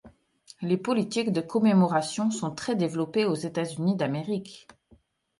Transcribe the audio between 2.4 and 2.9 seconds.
très